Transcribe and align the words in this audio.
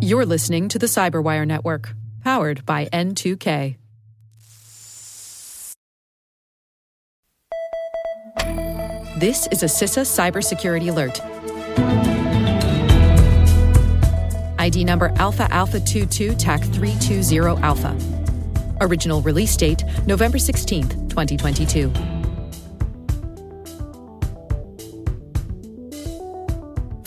You're 0.00 0.26
listening 0.26 0.68
to 0.68 0.78
the 0.78 0.86
Cyberwire 0.86 1.46
Network, 1.46 1.94
powered 2.22 2.66
by 2.66 2.86
N2K. 2.86 3.76
This 9.18 9.46
is 9.52 9.62
a 9.62 9.66
CISA 9.66 10.02
cybersecurity 10.02 10.90
alert. 10.90 11.20
ID 14.58 14.84
number 14.84 15.12
Alpha 15.16 15.46
Alpha 15.52 15.78
22 15.78 16.34
TAC 16.34 16.60
320 16.62 17.62
Alpha. 17.62 17.96
Original 18.80 19.22
release 19.22 19.56
date 19.56 19.84
November 20.06 20.38
16th, 20.38 21.08
2022. 21.08 22.21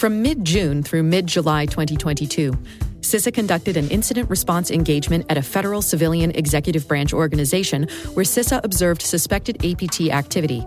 From 0.06 0.22
mid 0.22 0.46
June 0.46 0.84
through 0.84 1.02
mid 1.02 1.26
July 1.26 1.66
2022, 1.66 2.52
CISA 3.00 3.34
conducted 3.34 3.76
an 3.76 3.90
incident 3.90 4.30
response 4.30 4.70
engagement 4.70 5.26
at 5.30 5.38
a 5.40 5.42
federal 5.42 5.82
civilian 5.82 6.30
executive 6.30 6.88
branch 6.88 7.12
organization 7.12 7.88
where 8.14 8.24
CISA 8.24 8.64
observed 8.64 9.02
suspected 9.02 9.66
APT 9.66 10.02
activity. 10.12 10.64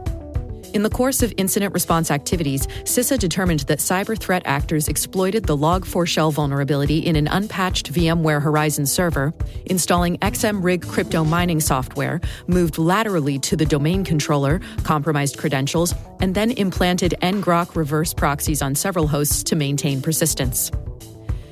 In 0.74 0.82
the 0.82 0.90
course 0.90 1.22
of 1.22 1.32
incident 1.38 1.72
response 1.72 2.10
activities, 2.10 2.66
CISA 2.84 3.18
determined 3.18 3.60
that 3.60 3.78
cyber 3.78 4.18
threat 4.18 4.42
actors 4.44 4.86
exploited 4.86 5.44
the 5.44 5.56
Log4Shell 5.56 6.34
vulnerability 6.34 6.98
in 6.98 7.16
an 7.16 7.26
unpatched 7.26 7.90
VMware 7.90 8.42
Horizon 8.42 8.84
server, 8.84 9.32
installing 9.64 10.18
XMRig 10.18 10.86
crypto 10.86 11.24
mining 11.24 11.60
software, 11.60 12.20
moved 12.48 12.76
laterally 12.76 13.38
to 13.38 13.56
the 13.56 13.64
domain 13.64 14.04
controller, 14.04 14.60
compromised 14.82 15.38
credentials, 15.38 15.94
and 16.20 16.34
then 16.34 16.50
implanted 16.50 17.14
ngrok 17.22 17.74
reverse 17.74 18.12
proxies 18.12 18.60
on 18.60 18.74
several 18.74 19.06
hosts 19.06 19.42
to 19.44 19.56
maintain 19.56 20.02
persistence. 20.02 20.70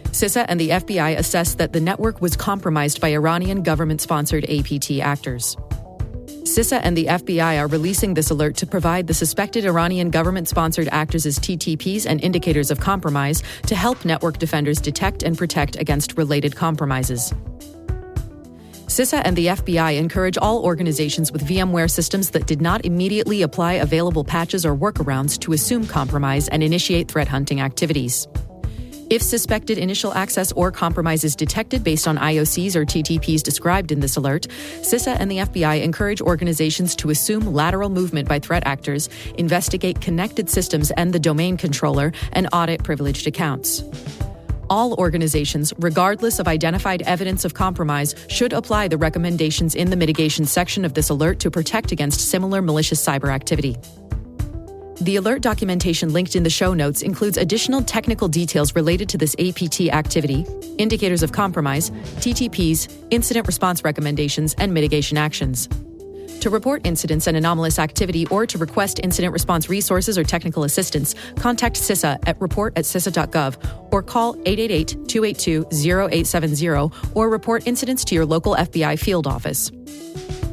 CISA 0.09 0.45
and 0.49 0.61
the 0.61 0.71
FBI 0.71 1.17
assessed 1.17 1.57
that 1.57 1.73
the 1.73 1.81
network 1.81 2.21
was 2.21 2.37
compromised 2.37 3.01
by 3.01 3.09
Iranian 3.09 3.63
government 3.63 4.03
sponsored 4.03 4.45
APT 4.45 4.91
actors. 5.01 5.57
CISA 6.47 6.81
and 6.85 6.97
the 6.97 7.07
FBI 7.07 7.59
are 7.59 7.67
releasing 7.67 8.15
this 8.15 8.31
alert 8.31 8.57
to 8.59 8.67
provide 8.67 9.09
the 9.09 9.15
suspected 9.15 9.67
Iranian 9.67 10.11
government 10.11 10.49
sponsored 10.49 10.89
actors 10.93 11.27
as 11.27 11.41
TTPs 11.41 12.07
and 12.07 12.23
indicators 12.23 12.71
of 12.71 12.79
compromise 12.79 13.43
to 13.67 13.75
help 13.75 14.05
network 14.05 14.39
defenders 14.39 14.81
detect 14.81 15.25
and 15.25 15.37
protect 15.37 15.75
against 15.75 16.17
related 16.17 16.55
compromises. 16.55 17.35
CISA 18.87 19.23
and 19.25 19.37
the 19.37 19.47
FBI 19.47 19.99
encourage 19.99 20.39
all 20.39 20.65
organizations 20.65 21.33
with 21.33 21.45
VMware 21.45 21.91
systems 21.91 22.31
that 22.31 22.47
did 22.47 22.63
not 22.63 22.85
immediately 22.85 23.43
apply 23.43 23.75
available 23.75 24.23
patches 24.23 24.65
or 24.65 24.77
workarounds 24.77 25.39
to 25.41 25.53
assume 25.53 25.85
compromise 25.85 26.47
and 26.49 26.63
initiate 26.63 27.09
threat 27.11 27.27
hunting 27.27 27.61
activities. 27.61 28.29
If 29.09 29.23
suspected 29.23 29.79
initial 29.79 30.13
access 30.15 30.51
or 30.53 30.73
compromise 30.73 31.23
is 31.23 31.37
detected 31.37 31.85
based 31.85 32.09
on 32.09 32.19
IOCs 32.19 32.75
or 32.75 32.85
TTPs 32.85 33.41
described 33.41 33.93
in 33.93 34.01
this 34.01 34.17
alert, 34.17 34.49
CISA 34.81 35.17
and 35.21 35.31
the 35.31 35.39
FBI 35.39 35.83
encourage 35.83 36.21
organizations 36.21 36.97
to 36.97 37.11
assume 37.11 37.53
lateral 37.53 37.89
movement 37.89 38.29
by 38.29 38.41
threat 38.41 38.67
actors, 38.67 39.09
investigate 39.39 40.01
connected 40.01 40.51
systems 40.51 40.91
and 40.93 41.13
the 41.13 41.21
domain 41.21 41.57
controller, 41.57 42.13
and 42.33 42.49
audit 42.53 42.83
privileged 42.83 43.29
accounts. 43.29 43.85
All 44.69 44.95
organizations, 44.95 45.73
regardless 45.79 46.41
of 46.41 46.49
identified 46.49 47.03
evidence 47.03 47.45
of 47.45 47.55
compromise, 47.55 48.17
should 48.29 48.53
apply 48.53 48.89
the 48.89 48.99
recommendations 48.99 49.77
in 49.77 49.91
the 49.91 49.97
mitigation 49.97 50.45
section 50.45 50.85
of 50.85 50.95
this 50.95 51.11
alert 51.11 51.39
to 51.41 51.51
protect 51.51 51.93
against 51.93 52.29
similar 52.29 52.61
malicious 52.61 53.05
cyber 53.05 53.33
activity. 53.33 53.77
The 55.01 55.17
alert 55.17 55.43
documentation 55.43 56.15
linked 56.15 56.37
in 56.37 56.43
the 56.43 56.51
show 56.51 56.73
notes 56.73 57.03
includes 57.03 57.37
additional 57.37 57.83
technical 57.83 58.29
details 58.29 58.75
related 58.75 59.11
to 59.11 59.19
this 59.19 59.37
APT 59.39 59.83
activity, 59.93 60.47
indicators 60.79 61.23
of 61.23 61.33
compromise, 61.33 61.91
TTPs, 62.21 63.07
incident 63.11 63.47
response 63.47 63.85
recommendations, 63.85 64.55
and 64.55 64.73
mitigation 64.73 65.19
actions. 65.19 65.69
To 66.41 66.49
report 66.49 66.87
incidents 66.87 67.27
and 67.27 67.37
anomalous 67.37 67.79
activity 67.79 68.27
or 68.29 68.47
to 68.47 68.57
request 68.57 69.01
incident 69.03 69.35
response 69.35 69.69
resources 69.69 70.17
or 70.17 70.25
technical 70.25 70.65
assistance, 70.65 71.15
contact 71.37 71.77
CISA 71.77 72.19
at 72.27 72.41
report 72.41 72.73
at 72.79 72.85
CISA.gov 72.85 73.93
or 73.93 74.03
call 74.03 74.35
888 74.47 75.09
282 75.09 75.67
0870 75.73 76.69
or 77.15 77.29
report 77.29 77.67
incidents 77.67 78.03
to 78.07 78.15
your 78.15 78.25
local 78.25 78.55
FBI 78.55 78.99
field 78.99 79.27
office. 79.27 79.71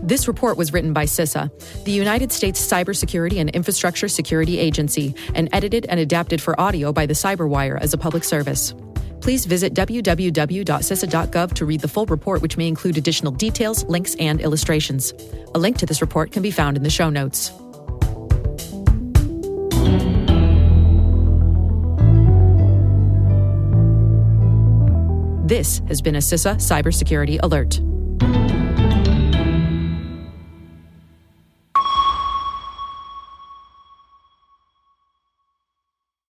This 0.04 0.28
report 0.28 0.58
was 0.58 0.74
written 0.74 0.92
by 0.92 1.06
CISA, 1.06 1.50
the 1.86 1.92
United 1.92 2.34
States 2.34 2.60
Cybersecurity 2.62 3.40
and 3.40 3.50
Infrastructure 3.52 4.10
Security 4.10 4.60
Agency, 4.60 5.16
and 5.34 5.48
edited 5.54 5.86
and 5.86 5.98
adapted 5.98 6.42
for 6.42 6.60
audio 6.60 6.92
by 6.92 7.06
the 7.06 7.14
Cyberwire 7.14 7.80
as 7.80 7.94
a 7.94 7.98
public 7.98 8.26
service. 8.26 8.74
Please 9.22 9.46
visit 9.46 9.74
www.cisa.gov 9.74 11.54
to 11.54 11.66
read 11.66 11.80
the 11.80 11.88
full 11.88 12.06
report, 12.08 12.42
which 12.42 12.58
may 12.58 12.68
include 12.68 12.98
additional 12.98 13.32
details, 13.32 13.86
links, 13.86 14.16
and 14.16 14.42
illustrations. 14.42 15.14
A 15.56 15.58
link 15.58 15.78
to 15.78 15.86
this 15.86 16.02
report 16.02 16.34
can 16.34 16.44
be 16.44 16.52
found 16.52 16.76
in 16.76 16.84
the 16.84 16.90
show 16.90 17.10
notes. 17.10 17.54
This 25.48 25.82
has 25.88 26.02
been 26.02 26.16
a 26.16 26.20
CISA 26.20 26.56
Cybersecurity 26.56 27.40
Alert. 27.42 27.80